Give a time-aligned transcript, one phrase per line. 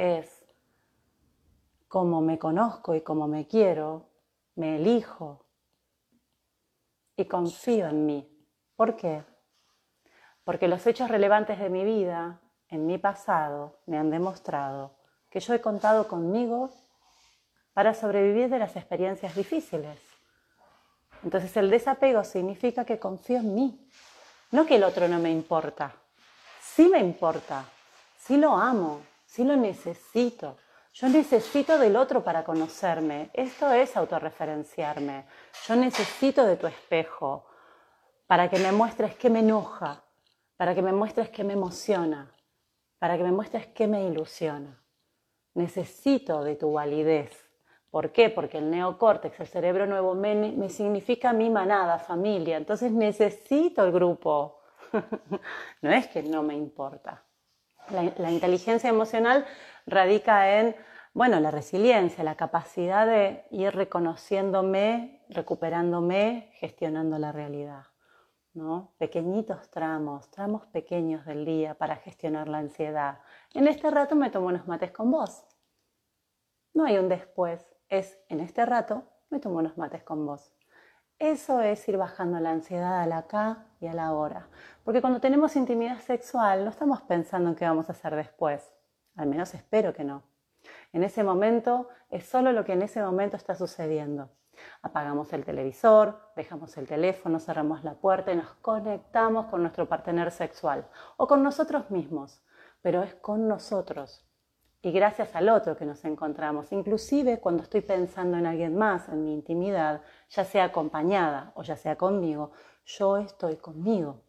[0.00, 0.46] es
[1.86, 4.08] como me conozco y como me quiero,
[4.54, 5.44] me elijo
[7.16, 8.46] y confío en mí.
[8.76, 9.22] ¿Por qué?
[10.42, 14.96] Porque los hechos relevantes de mi vida, en mi pasado, me han demostrado
[15.28, 16.70] que yo he contado conmigo
[17.74, 19.98] para sobrevivir de las experiencias difíciles.
[21.22, 23.90] Entonces el desapego significa que confío en mí,
[24.50, 25.92] no que el otro no me importa.
[26.58, 27.66] Sí me importa,
[28.16, 30.56] sí lo amo, sí lo necesito.
[30.92, 33.30] Yo necesito del otro para conocerme.
[33.32, 35.24] Esto es autorreferenciarme.
[35.68, 37.46] Yo necesito de tu espejo
[38.26, 40.02] para que me muestres qué me enoja,
[40.56, 42.34] para que me muestres qué me emociona,
[42.98, 44.82] para que me muestres qué me ilusiona.
[45.54, 47.30] Necesito de tu validez.
[47.88, 48.30] ¿Por qué?
[48.30, 52.56] Porque el neocórtex, el cerebro nuevo, me, significa mi manada, familia.
[52.56, 54.60] Entonces necesito el grupo.
[55.82, 57.24] no es que no me importa.
[57.88, 59.46] La, inteligencia emocional
[59.86, 60.76] radica en,
[61.12, 67.86] bueno, la resiliencia, la capacidad de ir reconociéndome, recuperándome, gestionando la realidad.
[68.52, 68.94] ¿no?
[68.98, 73.20] Pequeñitos tramos, tramos pequeños del día para gestionar la ansiedad.
[73.54, 75.44] En este rato me tomo unos mates con vos.
[76.74, 80.52] No hay un después, es en este rato me tomo unos mates con vos.
[81.20, 84.48] Eso es ir bajando la ansiedad al acá y a la hora.
[84.82, 88.72] Porque cuando tenemos intimidad sexual no estamos pensando en qué vamos a hacer después.
[89.16, 90.22] Al menos espero que no.
[90.94, 94.30] En ese momento es solo lo que en ese momento está sucediendo.
[94.80, 100.30] Apagamos el televisor, dejamos el teléfono, cerramos la puerta y nos conectamos con nuestro partener
[100.30, 102.42] sexual o con nosotros mismos,
[102.80, 104.24] pero es con nosotros
[104.82, 106.72] y gracias al otro que nos encontramos.
[106.72, 111.76] Inclusive cuando estoy pensando en alguien más, en mi intimidad, ya sea acompañada o ya
[111.76, 112.52] sea conmigo,
[112.86, 114.22] yo estoy conmigo.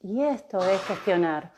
[0.00, 1.52] Y esto es gestionar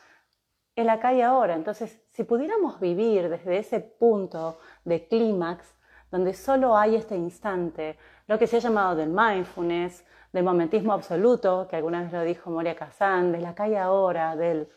[0.75, 1.55] el acá y ahora.
[1.55, 5.77] Entonces, si pudiéramos vivir desde ese punto de clímax,
[6.11, 11.69] donde solo hay este instante, lo que se ha llamado del mindfulness, del momentismo absoluto,
[11.69, 14.69] que alguna vez lo dijo Moria Kazan, del acá y ahora, del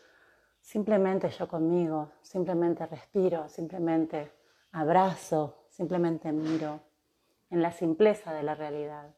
[0.64, 4.32] simplemente yo conmigo, simplemente respiro, simplemente
[4.72, 6.80] abrazo, simplemente miro,
[7.50, 9.14] en la simpleza de la realidad.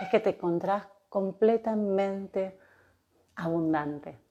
[0.00, 2.58] Es que te encontrás completamente
[3.34, 4.23] abundante.